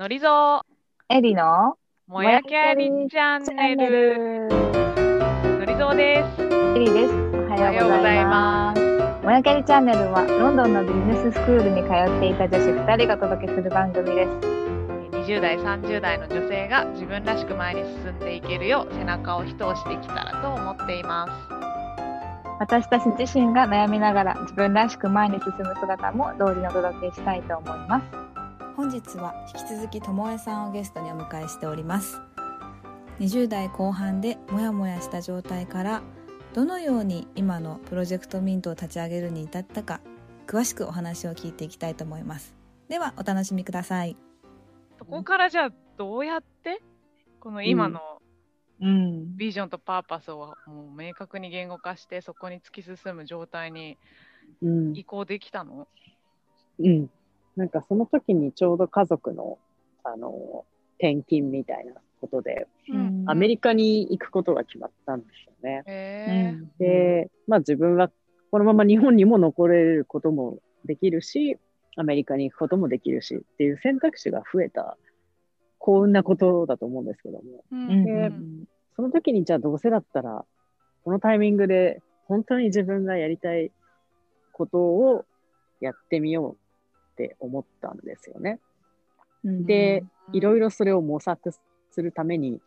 [0.00, 0.62] のりぞ
[1.10, 1.74] エリの
[2.06, 4.48] もやきゃりチャンネル。
[4.48, 6.42] のりぞです。
[6.74, 7.12] エリです。
[7.12, 8.80] おはようございます。
[9.22, 14.30] もやきゃりチャンネルはロンドンのビジネススクールに通っていた女子2人がお届けする番組です。
[15.28, 21.32] 20代、30代の女性が自分らしく前に進んでいけるよう背中を一押しできたらと思っています。
[22.58, 28.29] 私たち自身が悩みながら自分らしく前に進む姿も同時にお届けしたいと思います。
[28.80, 32.18] 本日は引き続きともえさんをゲストにお迎えしております。
[33.18, 36.02] 20代後半でモヤモヤした状態から
[36.54, 40.00] どのように今のプロジェクトミントを立ち上げるに至ったか
[40.46, 42.54] 詳しくお話を聞いていきたいと思います。
[42.88, 44.16] ではお楽しみください。
[44.98, 46.80] そこからじゃあどうやって
[47.38, 48.00] この今の
[48.80, 49.36] うん。
[49.36, 53.98] ビジョンとパーパスをもう明確に言語化してそこに突き進む状態に
[54.62, 54.96] うん。
[54.96, 55.86] 移行できたの？
[56.78, 57.10] うん。
[57.60, 59.58] なんかその時にちょうど家族の、
[60.02, 60.64] あの、
[60.98, 61.92] 転勤みたいな
[62.22, 63.24] ことで、うん。
[63.26, 65.84] アメリカに行くことが決まったんですよね。
[66.78, 68.10] で、まあ自分は
[68.50, 71.58] このまま日本にも残れることもできるし、
[71.96, 74.96] アメリカに行くこともできるしっていう選択肢が増えた
[75.78, 77.90] 幸運なことだと思うんですけども、うん。
[77.90, 78.04] うん。
[78.06, 78.32] で
[78.96, 80.46] その時にじゃあどうせだったら、
[81.04, 83.70] このタイミングで本当に自分がやりたい
[84.52, 85.26] ことを
[85.80, 86.59] やってみよう
[87.26, 88.58] って思ったんですよね。
[89.44, 92.60] で、いろいろそれを模索するために、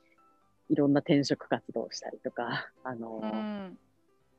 [0.70, 3.78] いろんな転職活動をしたりとか、あの、うん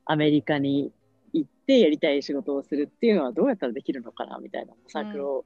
[0.07, 0.91] アメリカに
[1.33, 5.45] 行ってやりたい仕事をするっていうのはどうやったらできるのかなみたいな模索を。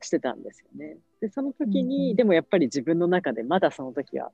[0.00, 0.96] してたんですよね。
[1.20, 4.32] で、その時に、でもやっぱり自分の中でまだその時は、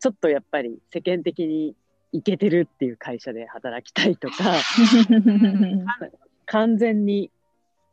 [0.00, 1.76] ちょっとやっぱり世間的に
[2.12, 4.54] イケてるっていう会社で働きたいとか、
[6.46, 7.30] 完全に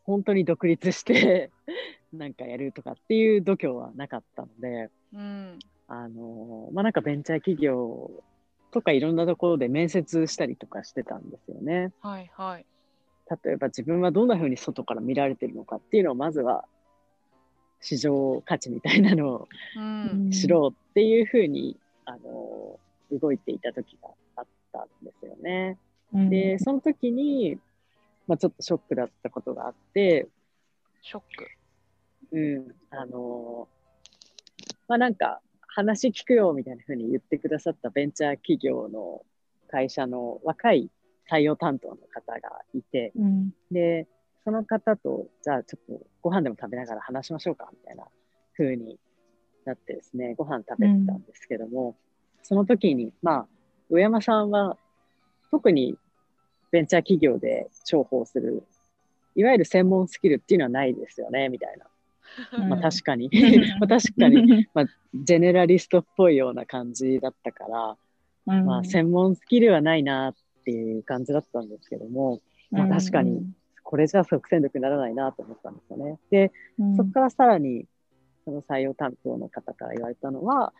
[0.03, 1.52] 本当に独立して
[2.13, 8.11] なんかやるとかっていう度胸はなかったので、うんあのまあ、なんかベンチャー企業
[8.71, 11.92] とかいろんなところで面接したりとかしてたんですよね。
[12.02, 12.65] はいはい
[13.43, 16.65] 例えば自分はどんな風に外から見られてるのかっていうのをまずは
[17.80, 19.47] 市場価値みたいなのを
[19.77, 22.80] うん知ろうっていう風に、あの
[23.11, 25.77] 動いていた時があったんですよね。
[26.14, 27.58] で、その時に、
[28.31, 30.30] まあ、ちょっとショックだったことがあって、
[31.02, 31.47] ショック。
[32.31, 33.67] うん、あの
[34.87, 39.25] まあなんか話聞くよみたいな風に言ってくださったベンチャー企業の
[39.70, 40.89] 会社の若い
[41.30, 43.53] 採用担当の方がいて、うん。
[43.70, 44.08] で、
[44.45, 48.05] その方と、じゃあちょっとご飯でも食べながら話しましょうかみたいな
[48.55, 48.97] 風に
[49.65, 51.97] なってですね、ご飯食べてたんですけども、
[52.43, 53.47] その時に、まあ、
[53.89, 54.77] 上山さんは
[55.52, 55.97] 特に
[56.71, 58.64] ベンチャー企業で重宝する、
[59.36, 61.86] いわゆる専門スキルっていうのはないですよね、みたいな。
[62.58, 62.70] うん。
[62.70, 63.30] まあ確かに、
[63.80, 67.98] まあ確かに、 まあ、ジェネラリストっぽいような感じだったから、
[68.48, 68.65] うん。
[68.65, 73.45] まあ専門スキルはないなっていう感じだったんですけども、まあ確かに、
[73.83, 76.20] これじゃ即戦力にならないなと思ったんですよね。
[76.30, 76.95] で、うん。
[76.95, 77.86] そこからさらに、
[78.45, 80.73] その採用担当の方から言われたのは、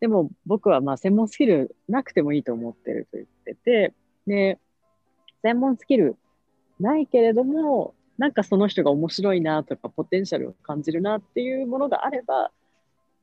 [0.00, 3.94] でも僕はまあ専門スキルなくてもいいと思ってると言ってて、
[4.26, 4.58] で、
[5.42, 6.16] 専門スキル
[6.80, 12.50] ないけれども、なんかその人が面白いなとか、ポテンシャルを感じるなっていうものがあれば、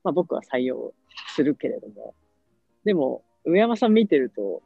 [0.03, 0.94] まあ僕は採用
[1.36, 2.16] するけれども、
[2.84, 4.62] でも、上山さん見てると、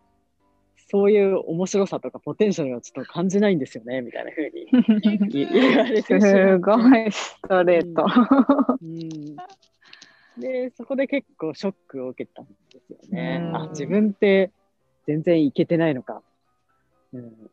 [0.92, 4.68] そういう面白さとかポテンシャルはちょっと感じないんですよね、みたいな風に
[5.30, 8.06] 言言われてすごいストレート。
[8.81, 9.36] うん
[10.40, 12.52] で、そこで結構ショックを受けたんで
[12.88, 13.42] すよね。
[13.42, 14.52] うんあ、自分って
[15.06, 16.22] 全然いけてないのか。
[17.14, 17.52] うん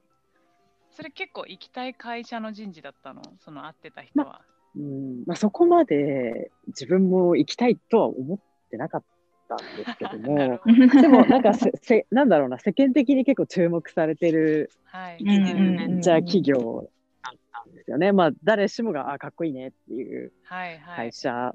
[0.96, 3.20] それ結構行きたい会社の人事だったの？
[3.40, 4.40] その会ってた人は。
[4.74, 8.38] うんまあ、そこまで自分も行きたいとは思っ
[8.70, 9.04] てなかっ
[9.46, 10.58] たんですけども、
[11.00, 15.18] でもなんかせせ、なんだろうな、世間的に結構注目されてるはい。
[15.22, 16.90] うんうんベンチャー企業
[17.22, 18.12] だったんですよね。
[18.12, 21.12] まあ、誰しもが、あ、かっこいいねっていうはいはい会。
[21.12, 21.54] 社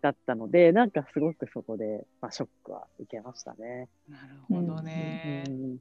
[0.00, 3.88] だったので、なんかすごくそこで、まあ、ショックは受けましたね。
[4.08, 5.44] なるほどね。
[5.46, 5.78] うん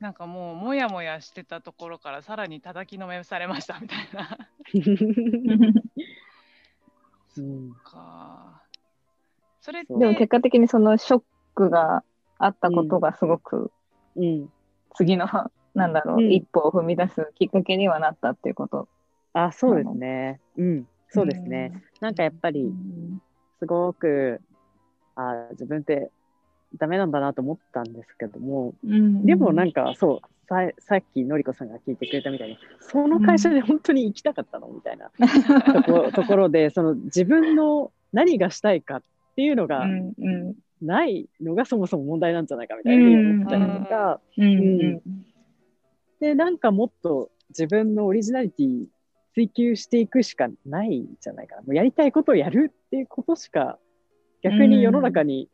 [0.00, 4.38] なんかもうもやもやしてたところからさらに叩きのめされましたみたいな。
[7.36, 8.62] うんか。
[9.60, 11.22] それでも結果的にそのショッ
[11.54, 12.02] クが
[12.38, 13.70] あったことがすごく
[14.16, 14.48] うん。
[14.96, 15.26] 次の、
[15.74, 18.88] なんだろう、うん一歩を踏み出すきっかけにはなったっていうこと。
[19.32, 20.40] あ、そうですね。
[20.56, 20.86] うん。
[21.08, 21.72] そうですね。
[22.00, 22.72] なんかやっぱり、
[23.58, 24.40] すごく、
[25.14, 26.10] あ自分って
[26.76, 29.24] ダメなんだなと思ったんですけども、うん。
[29.26, 35.10] でもなんかそうささっきのりこさんが聞いてくれたみたいにその会社で本当に行きたかったのみたいな
[35.82, 39.02] とこところでその自分の何がしたいかっ
[39.36, 40.54] ていうのがうんうん。
[40.82, 44.48] ないのがそもそも問題なんじゃないかみたいな思ったりとか、うんう
[44.96, 45.02] ん
[46.20, 48.84] でなんかもっと自分のオリジナリティ
[49.34, 51.62] 追求していくしかないんじゃないかな。
[51.62, 53.78] もうやりたいことをやるっていうことしか
[54.42, 55.48] 逆に世の中に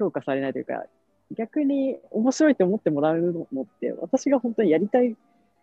[0.00, 0.84] 評価されないというか、
[1.36, 5.16] 逆に面白いと思ってもらえるのって私が本当にやりたい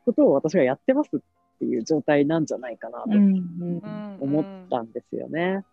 [0.06, 1.20] ことを私がやってますっ
[1.60, 3.82] ていう状態なんじゃないかなとうんうん。
[3.84, 5.64] うん思ったんですよね。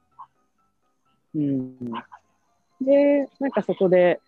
[1.34, 1.78] うん、
[2.80, 4.20] で、なんかそこで、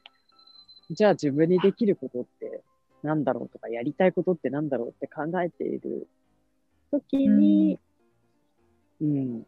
[0.90, 2.62] じゃあ自分にできることって
[3.02, 6.08] なんだろうとか、やりたいことってなんだろうって考えている
[6.90, 7.78] 時に、
[9.00, 9.46] うん、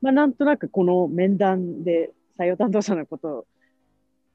[0.00, 3.46] まあなんとなくこの面談で採用担当者のこと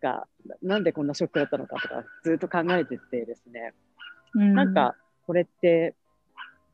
[0.01, 0.27] が、
[0.61, 3.73] なんでこんなショックだったのかとか、ずっと考えててですね、
[4.35, 4.53] うん。
[4.55, 4.95] なんか、
[5.25, 5.95] これって、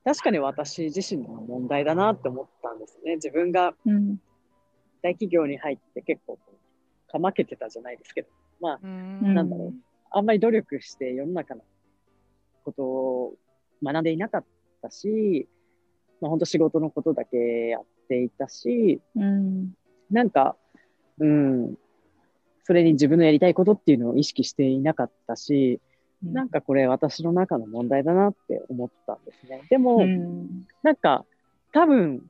[0.03, 3.15] 確かに私自身の問題だなって思ったんですね。
[3.15, 4.17] 自分がうん。
[5.03, 6.39] 大企業に入って結構
[7.07, 8.29] かまけてたじゃないですけど、
[8.59, 9.33] まあ、うん。
[9.33, 9.73] なんだろう、
[10.11, 11.61] あんまり努力して世の中の
[12.63, 13.33] ことを
[13.83, 14.45] 学んでいなかっ
[14.81, 15.47] たし、
[16.21, 17.37] まあ、本当仕事のことだけ
[17.67, 19.73] やっていたし、うん。
[20.09, 20.55] なんか、
[21.19, 21.75] うん、
[22.67, 25.79] それに自分のやりたいことっていうのを意識していなかったし、
[26.21, 29.63] なんかこれ私の中の問題だなって思ったんですね。
[29.69, 31.23] でも、うんなんか
[31.71, 32.29] 多分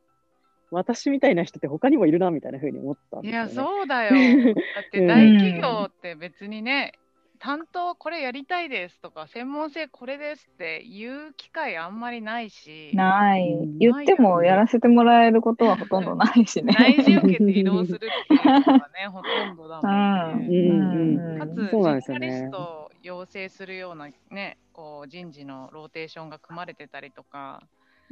[0.69, 3.49] 私みたいな人って他にもいるなみたいな風に思ったんいですよね。
[3.49, 4.11] や、そうだよ。
[4.53, 6.93] だって大企業って別にね、
[7.39, 16.73] 担当これやりたいですとか、専門性これですって言う機会あんまりないし、ないうん言ってもやらせてもらえることはほとんどないしね。
[16.77, 20.69] 内示受けて移動するっていうのがね、 ほとんどだもんうね。
[20.69, 27.61] んうんかつ、そうなんですジェよねネラリストを養成するようなね、こう人事のローテーションが組まれてたりとか、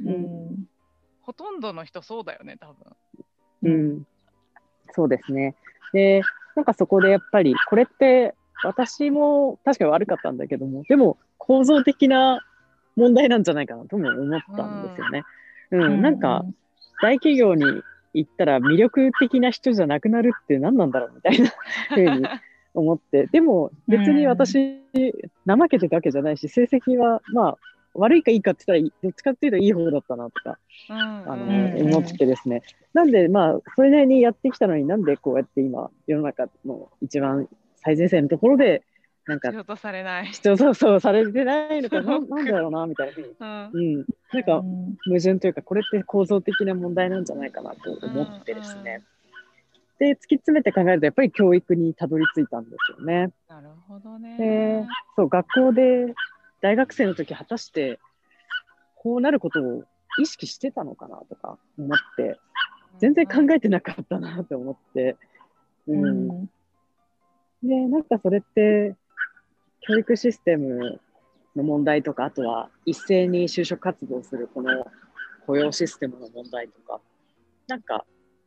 [0.04, 0.68] うん
[1.20, 2.96] ほとんどの人そうだよね、多分。
[3.64, 4.06] うん、
[4.92, 5.56] そうですね。
[5.92, 6.22] で、
[6.54, 12.44] なんかそこでやっぱり、これって私も確かに悪かったんだけども、でも構造的な
[12.96, 15.24] 問題なんじゃないかなとも思ったんですよね。
[15.70, 16.44] うん、なんか
[17.02, 17.82] 大企業に
[18.14, 21.52] 行ったら魅力的な人じゃなくなるって何なんだろうみたいな
[21.94, 22.26] ふうに
[22.74, 24.80] 思って、でも別に私、
[25.46, 27.58] 怠けてたわけじゃないし、成績はまあ
[27.94, 30.58] 悪いかいいかって言ったら、どっちかっていうといい方だったなとか、
[30.90, 32.62] うんあの、うん思ってですね。
[32.92, 37.48] なんで、まあ、それなりにやってきたのになんでこうやって今、世の中の一番
[37.86, 38.82] 最前線のところで、
[39.26, 40.26] なんか仕、事されない。
[40.26, 43.28] 必要そうそうされてないのか な、なんだろうな、みたいなふうに。
[43.38, 44.06] うんうん。
[44.32, 44.62] なんか、
[45.06, 49.04] 矛盾というか、これって構造的な問題なんじゃないかなと思ってですね。
[50.00, 53.30] で、突き詰めて考えると、やっぱり教育にたどり着いたんですよね。
[53.48, 54.36] なるほどね。
[54.36, 54.84] で、
[55.14, 56.12] そう、学校で
[56.60, 58.00] 大学生の時、果たして、
[58.96, 59.84] こうなることを
[60.18, 62.36] 意識してたのかなとか思って、
[62.98, 65.16] 全然考えてなかったなと思って、
[65.86, 66.50] うん。
[67.66, 68.94] で、なんかそれって、
[69.80, 71.00] 教育システム
[71.54, 74.84] の問題とか、あとは一斉に就職活動するこの
[75.46, 77.00] 雇用システムの問題とか、
[77.68, 78.04] なんか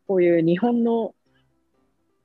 [0.08, 1.14] こういう日本の、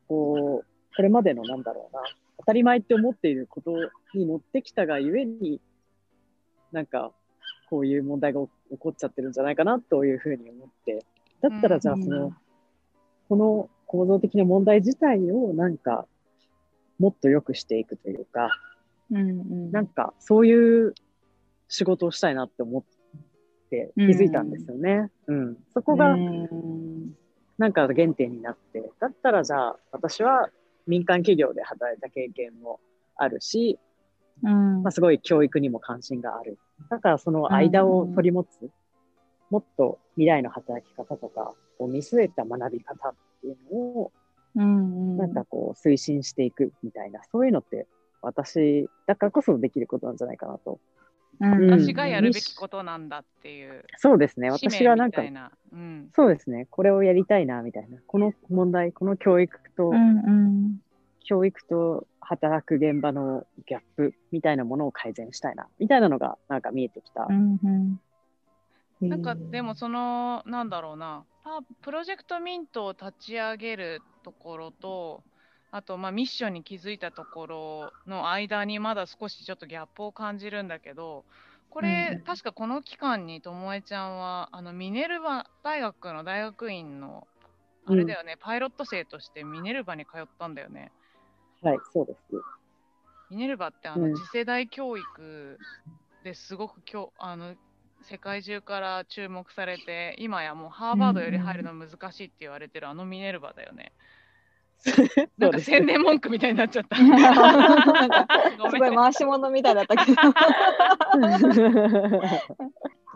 [0.09, 2.03] こう、これまでのなんだろうな、
[2.39, 3.73] 当たり前って思っていること
[4.15, 5.61] に乗ってきたがゆえに、
[6.73, 7.13] なんか
[7.71, 8.49] こういう問題が起
[8.79, 11.05] こっちゃってるんじゃないかなというふうに思って、
[11.41, 12.33] だったらじゃあその、
[13.29, 16.07] この構造的な問題自体をなんか
[16.99, 18.51] もっと良くしていくというか、
[19.11, 20.95] なんかそういう
[21.69, 22.83] 仕事をしたいなって思っ
[23.71, 25.11] て気づいたんですよね。
[25.27, 25.57] うん。
[25.73, 26.17] そこが
[27.59, 30.51] なんか原点になって、だったらじゃあ私は
[30.87, 32.81] 民間企業で働いた経験も
[33.17, 33.79] あるし、
[34.43, 36.59] まあ、すごい教育にも関心がある。
[36.91, 38.71] だからその間を取り持つ、
[39.51, 44.13] もっと未来の働き方とかを見据えた学び方っていうのを、
[44.55, 47.87] なんかこう推進していくみたいな、そういうのって
[48.23, 50.81] 私だからこそできることなんじゃないかなと。
[51.41, 53.85] うん私がやるべきことなんだっていう。
[53.97, 54.51] そうですね。
[54.51, 55.23] 私がなんか
[55.73, 56.67] うんそうですね。
[56.71, 57.99] これをやりたいな、みたいな。
[58.07, 59.93] この問題、この教育と、
[61.25, 67.27] 教育と働く現場のギャップみたいなものを改善したいな、みたいなのがなんか見えてきた。
[69.01, 75.23] なんかでもそのなんだろうなパプロジェクトミントを立ち上げるところと
[75.71, 81.25] あとまあミッションに気づいたところの間にまだ少しちょっとギャップを感じるんだけど
[81.69, 87.27] これ、確かこの期間にともえちゃんはあのミネルバ大学の大学院の
[87.85, 90.93] あれだよね、パイロット生としてミネルバに通ったんだよね。
[91.63, 92.19] はい、そうです。
[93.29, 95.59] ミネルバってあうんの次世代教育
[96.23, 97.57] ですごくきょあの
[98.05, 103.93] 世界中から注目されて、今やもうハーバードより入るの難しいって言われてるあのミネルバだよ ね。
[105.39, 106.97] なんか宣伝文句みたいになっちゃった。
[108.71, 110.17] すごい回し物みたいだったけど。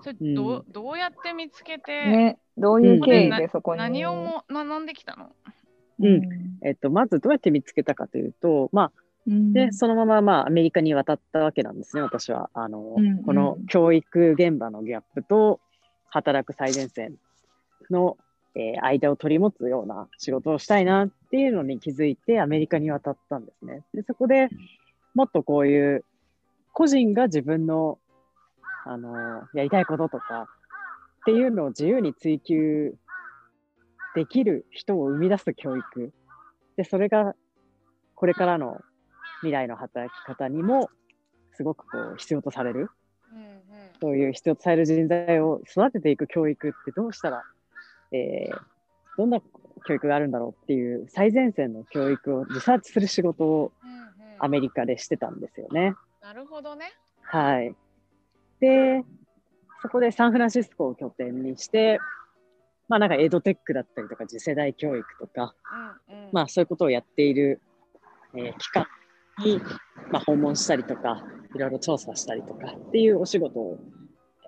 [0.02, 3.78] それどうどうやって見つけて、ね、どういう経緯でそこに？
[3.80, 5.32] 何をも学んできたの？
[6.00, 6.22] うん
[6.62, 12.48] えっと、まずどうやって見つけたかというと、まあ、うんで、そのまま、まあ、アメリカに渡ったわけなんですね、私は。
[12.54, 15.60] あの、うんうんこの教育現場のギャップと、
[16.10, 17.16] 働く最前線
[17.90, 18.16] の、
[18.54, 23.84] えー間を取り持つような仕事をしたいなっていうのに気づいて、アメリカに渡ったんですね。
[23.92, 24.48] で、そこで
[25.14, 26.04] もっとこういう、
[26.72, 27.98] 個人が自分の、
[28.86, 30.46] あの、やりたいこととか、
[31.22, 32.94] っていうのを自由に追求
[34.14, 36.12] できる人を生み出す教育。
[36.76, 37.34] で、それが、
[38.14, 38.80] これからの
[39.40, 40.90] 未来の働き方にも
[41.54, 42.90] すごくこう必要とされる、
[43.32, 43.58] うんうん
[44.00, 47.42] そういう必要とされる人材を育てていく教育ってどうしたら、
[48.12, 48.58] えー
[49.16, 49.40] どんな
[49.84, 55.94] 教育があるんだろうっていう最前線の教育をリサーチする仕事をうんうんアメリカでしてたんですよね。
[56.22, 56.92] なるほどね。
[57.22, 57.74] はい。
[58.60, 59.02] で、
[59.82, 61.98] そこでサンフランシスコを拠点にして、
[62.88, 65.54] まあなんかエドテックだったりとか次世代教育とか、
[66.08, 67.60] うんうんまあそういうことをやっている、
[68.36, 68.86] えー機関
[69.44, 69.60] に、
[70.10, 73.78] まあ、訪問したりとか、いろいろ調査したりとかっていうお仕事を、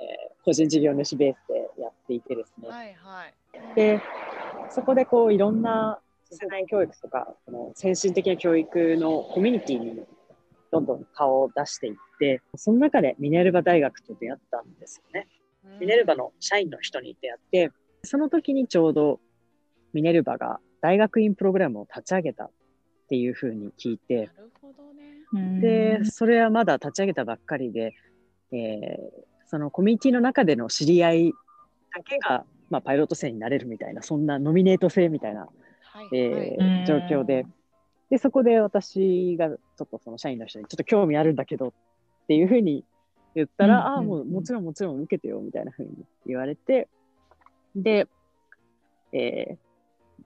[0.00, 2.68] えー個人事業主ベースでやっていてですね。
[2.68, 3.74] はいはい。
[3.74, 4.00] で、
[4.70, 10.00] そこでこういろんな次世代教育とか、この先進的な教育のコミュニティに
[10.72, 15.28] どんどん顔を出していって、その中でミネルバ大学と出会ったんですよね。
[15.78, 17.70] ミネルバの社員の人に出会って、
[18.02, 19.20] その時にちょうど
[19.92, 22.50] ミネルバが大学院プログラムを立ち上げた
[23.10, 25.02] っていうふうに聞いて、なるほどね。
[25.32, 25.60] うん。
[25.60, 27.92] で、それはまだ立ち上げたばっかりで、
[28.52, 31.32] えーそのコミュニティの中での知り合い
[31.92, 37.46] だけが、まあ、パイロット生になれるみたいな、そんなノミネート制みたいな、はいえー状況で、
[38.10, 41.72] で、そこで私がちょっとその社員の人にちょっと興味あるんだけどっ
[42.28, 42.84] ていうふうに
[43.34, 44.32] 言ったら、うんああ、もううんうん。
[44.34, 45.90] もちろんもちろん受けてよみたいなふうに
[46.26, 46.86] 言われて、
[47.74, 48.06] で、
[49.12, 49.69] えー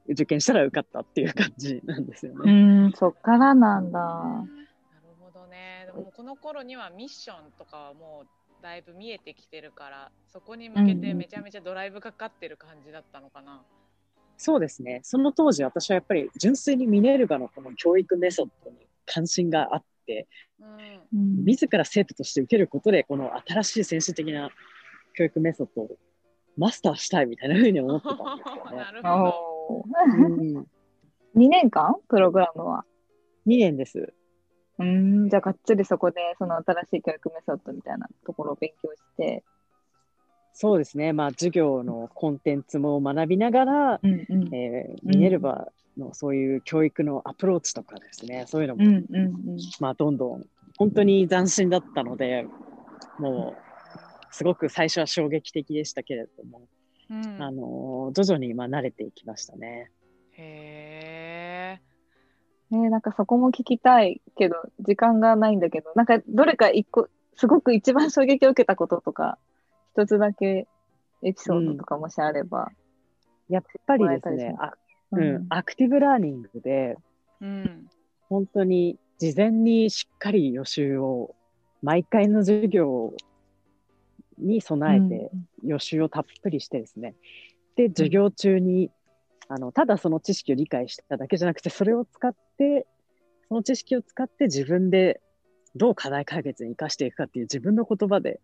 [0.09, 2.89] 受験したら受かったっていう感じなんですようね。
[2.89, 3.99] ん、そっからなんだ。
[3.99, 5.85] なるほどね。
[5.87, 13.63] でもこの頃にはミッションとかはもうだいぶ見えてきてるから、そこに向けてめちゃめちゃドライブかかってる感じだったのかな。
[14.37, 15.01] そうですね。
[15.03, 20.27] その当時私はやっぱり純粋にミネルバのこの教育メソッドに関心があって、
[20.61, 21.01] うん。
[21.13, 24.51] うん自ら生徒として受けることで、この新しい先進的な
[25.15, 25.97] 教育メソッドを
[26.57, 28.77] マスターしたいみたいなふうに思ってたんですよね。
[28.77, 29.54] なるほど。
[29.69, 29.85] おー
[30.17, 30.65] うん、2
[31.37, 31.97] 2年間？
[32.09, 32.85] プログラムは？
[33.47, 34.13] 年です。
[34.79, 39.45] うん、じゃあがっつりそこでその新しい教育メソッドみたいなところを勉強して。
[40.53, 41.13] そうですね。
[41.13, 45.69] まあ、授業のコンテンツも学びながら、うんうんえーミネルバ
[45.99, 50.45] のそういう教育のアプローチとかですね、そういうのも、うんうんうんまあ、どんどん、
[50.77, 52.47] 本当に斬新だったので、
[53.19, 56.63] もう、すごく最初は衝撃的でしたけれども、
[57.11, 59.91] うんあの徐々にまあ慣れていきましたね。
[60.33, 61.81] へ
[62.71, 62.75] え。
[62.77, 69.39] ねなんかそこも聞きたいけど、時間がないんだけど、なんかどれか一個、すごく一番衝撃を受けたこととか、
[69.93, 70.67] 一つだけ
[71.23, 72.71] エピソードとかもしあれば。
[73.49, 74.73] やっぱりですねあ
[75.13, 76.97] ううん、アクティブラーニングで、
[77.41, 77.87] うん。
[78.29, 81.35] 本当に事前にしっかり予習を、
[81.83, 83.13] 毎回の授業
[84.39, 85.31] に備えて
[85.63, 87.15] 予習をたっぷりしてですね、
[87.77, 88.91] で、授業中に、
[89.49, 92.87] あの、ただその知識を理解しただけじゃなくて、それを使って、
[93.49, 95.21] その知識を使って自分で
[95.77, 98.41] どう課題解決に生かしていくかっていう自分の言葉で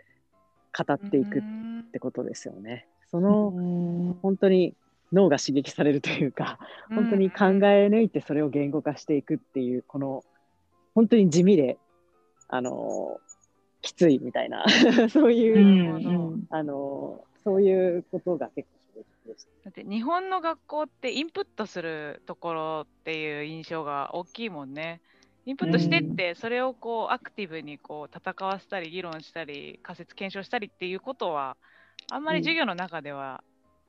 [0.77, 1.85] 語っていくっうん。
[1.93, 2.87] てことですよね。
[3.11, 4.15] その、うん。
[4.23, 4.75] 本当に
[5.13, 6.59] 脳が刺激されるというか、
[6.95, 10.23] 本当に考え抜いてそれを言語化していくっていう、この、
[10.95, 11.79] 本当に地味で、
[12.49, 13.30] あのー
[13.83, 14.65] きついみたいな、
[15.11, 18.81] そういう、うんうんあのーそういうことが結構。
[19.65, 25.01] だって日本の学校ってインプットするところっていう印象が大きいもんね。
[25.47, 31.57] インプットしてって、それをこうアクティブにこう戦わせたり議論したり仮説検証したりっていうことは
[32.11, 33.43] あんまり授業の中では、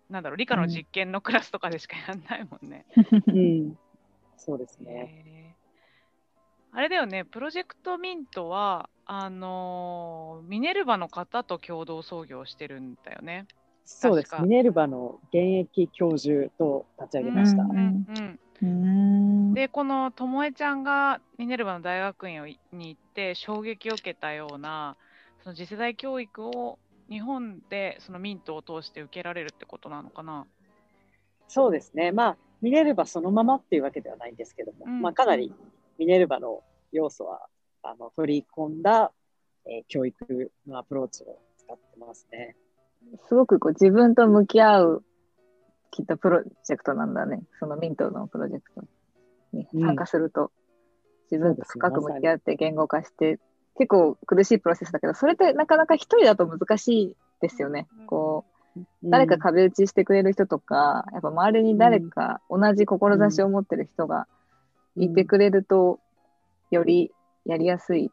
[0.10, 2.86] なんだろう理科の実験のクラスとかでしかやんないもんね。
[3.28, 3.78] うん、
[4.38, 5.26] そうですね。
[5.26, 5.62] へー
[6.74, 13.48] あれだよね、プロジェクトミントは、あのーミネルヴァの方と共同創業してるんだよね。
[13.84, 17.64] そうですミネルヴァの現役教授と立ち上げました。
[17.64, 18.06] うんうん
[18.62, 24.98] うんででこのともえちゃんがミネルヴァの大学院に行って衝撃を受けたような
[25.44, 26.78] その次世代教育を
[27.10, 30.46] 日本でそのミントを通して受けられるってことなのかな。
[31.48, 32.12] そうですね。
[32.12, 35.54] まあ、ミネルヴァそのままっていうわけではないんですけども、うんまあ、かなり
[35.98, 37.48] ミネルヴァの要素は
[37.84, 39.12] あの取り込んだ、
[39.66, 42.56] えー教育のアプローチを使ってますね。
[43.28, 45.04] すごくこう自分と向き合う、
[45.92, 47.44] きっとプロジェクトなんだね。
[47.60, 48.84] そのミントのプロジェクト
[49.54, 50.52] に参加すると、
[51.32, 53.40] 自分と深く向き合って言語化して、
[53.78, 57.88] 結構苦しいプロセスだけど、それってなかなか一人だと難しいですよね。
[58.08, 58.46] こ
[58.76, 64.28] う、誰か壁打ちしてくれる人とか、やっぱ周りに誰か同じ志を持ってる人が
[64.96, 66.00] いてくれると、
[66.70, 67.12] より
[67.46, 68.12] やりやすい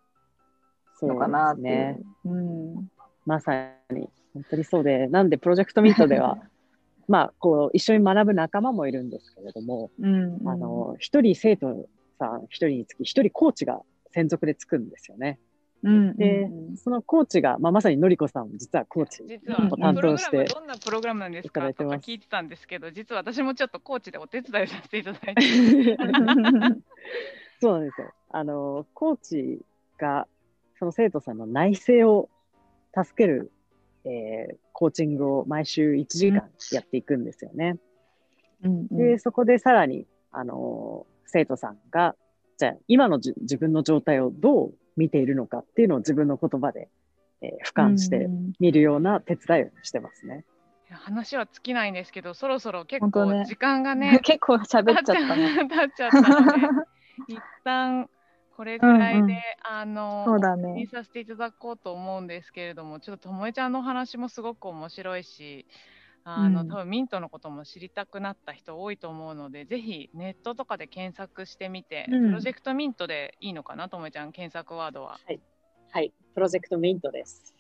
[0.99, 1.67] そうのかなっていう。
[1.67, 2.01] ね。
[2.25, 2.91] うん。
[3.27, 3.53] まさ
[3.91, 6.39] に、本当にそうで、なんでプロジェクトミートでは、
[7.09, 10.49] まあ、こう、一緒に学ぶ仲間もいるんですけれども、うん。
[10.49, 13.81] あの、一人生徒さん一人につき、一人コーチが
[14.11, 15.39] 専属でつくんですよね。
[15.83, 25.43] うん、でうんそのコーチが、まあ、まさにのりこさんも実はコーチ実はうんを担プログラ当して、ムどんなプログラムなんですかとか聞いてたんですけど、実は私もちょっとコーチでお手伝いさせていただいて、
[27.61, 28.13] そうなんですよ。
[28.31, 29.61] あの、コーチ
[29.99, 30.27] が、
[30.79, 32.29] その生徒さんの内省を
[32.95, 33.53] 助ける、
[34.05, 37.79] えーコーチングを毎週1時間やっていくんですよね。
[38.63, 42.15] うんうんで、そこでさらに、あの、生徒さんが、
[42.59, 46.89] じゃあ、今のじ自分の状態をどう見ているのかっていうのを自分の言葉で、
[47.41, 50.45] えー俯瞰してうん見るような手伝いをしてますね。
[50.89, 55.69] いや話は尽きないんですけど、そろそろ結構時間がね、 結構喋っちゃったね。
[55.69, 56.69] 経っちゃったので、
[57.35, 58.09] 一旦
[58.59, 60.85] これぐらいで、うんうんあの、そうだね。
[60.91, 65.65] させていただこうと思うんですけれども、ちょっとともえちゃんのお話もすごく面白いし、
[66.25, 75.21] あの、うん多分ミントのことも知りたくなった人多いと思うので、ぜひネットとかで検索してみて、うんプロジェクトミントでいいのかな、ともえちゃん、検索ワードは。
[75.93, 76.13] はい。
[76.35, 77.55] プロジェクトミントです。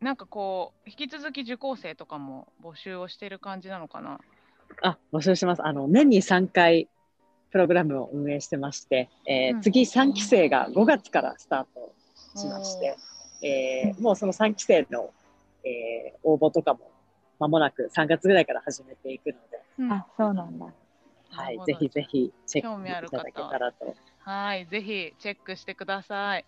[0.00, 4.18] なんかこう、引き続き受講生とかも募集をしてる感じなのかな？
[4.82, 5.64] あ、募集します。
[5.64, 6.88] あの、年に3回、
[7.54, 11.94] プログラムを運営してまして、えーうん次3期生が5月からスタート
[12.36, 12.96] しまして、
[13.46, 15.10] えーもうその3期生の、
[15.62, 16.80] えー応募とかも
[17.38, 19.38] 間もなく3月ぐらいから始めていくので、
[19.78, 20.64] うんあ、そうなんだ。
[20.64, 20.72] は
[21.44, 23.94] ないぜひぜひチェ興味ある方ックいただけたらと。
[24.18, 26.44] はい、ぜひチェックしてください。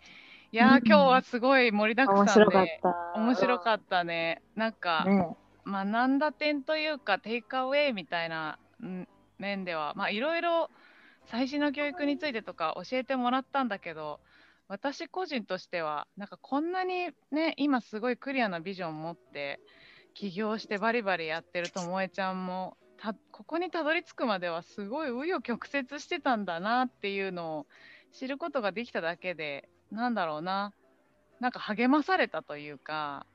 [0.50, 3.20] いやー、うん今日はすごい盛りだく面さんで白かった。
[3.20, 4.42] 面白かったね。
[4.56, 5.36] なんか、ね
[5.68, 10.70] 学んだ点というか、テイクアウェイみたいなうん面では、まあ、いろいろ
[11.26, 14.20] 最新の教育についてとか教えてもらったんだけど、
[14.68, 19.60] 私個人としては、なんかこんなにね、今すごいクリアなビジョン持って、
[20.14, 27.66] 起業してバリバリやってるともえちゃんも、たここにたどり着くまではすごい紆余曲折してたんだなっていうのを
[28.12, 30.72] 知ることができただけで、なんだろうな、
[31.40, 33.26] なんか励まされたというか、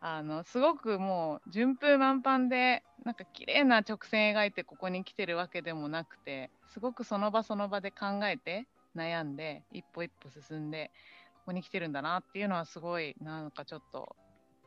[0.00, 10.90] あのすごくもう順風満帆でなんか綺麗な直線描いてここに来てるわけでもなくてすごくその場その場で考えて悩んで一歩一歩進んで
[11.34, 14.14] ここに来てるんだなっていうのはすごいなんかちょっと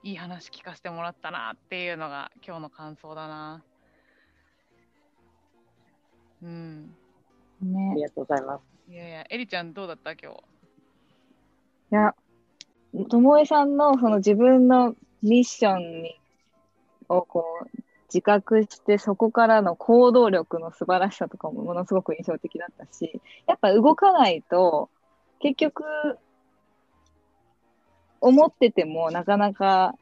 [0.04, 3.64] いい話聞かせてもらったなっていうのが今日の感想だな。
[6.42, 6.90] うん。
[7.62, 8.64] あねりがとうございます。
[8.92, 10.38] いやいや、エリちゃんどうだった今日？
[11.92, 12.16] いや、
[13.10, 16.20] ともえさんのその自分のミッションに
[17.10, 17.78] をこう
[18.08, 24.90] 自覚して、そこからの行動力の素晴らしさとかもものすごく印象的だったし、やっぱ動かないと、
[25.40, 25.84] 結局、
[28.22, 29.96] 思っててもなかなか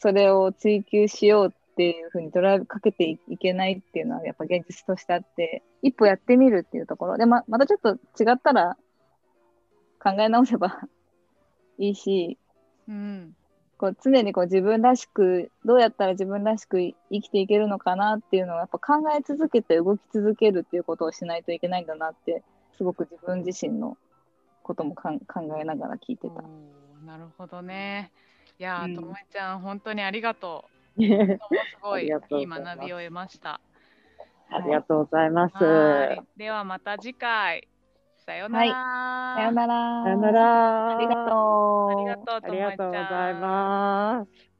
[0.00, 8.76] それを追求しようっていうふうにドライブかけていけないっていうのはやっぱ現実としてあって、一歩やってみるっていうところで、ままたちょっと違ったら
[10.02, 10.80] 考え直せば
[11.78, 12.38] いいし、
[12.88, 13.36] うん。
[13.82, 22.44] こう常にこう自分らしく、どうやったら自分らしく生きていけるのかなっていうのをやっぱ考え続けて動き続けるっていうことをしないといけないんだなって、
[22.76, 23.98] すごく自分自身の
[24.62, 26.44] こともかん考えながら聞いてた。
[27.04, 28.12] なるほどね。
[28.56, 31.02] いやー、うんともえちゃん、本当にありがとう。
[31.02, 31.08] す
[31.82, 32.10] ごいいい
[32.46, 33.60] 学びを得ました。
[34.48, 35.56] ありがとうございます。
[35.56, 36.22] はい。
[36.36, 37.66] ではまた次回。
[38.26, 38.76] さようなら。
[39.34, 40.04] さよなら。
[40.04, 40.90] さよなら。
[40.90, 41.90] ありがとう。
[41.90, 42.76] ありがとう、あともえちゃん。
[42.76, 44.51] りがとうございます。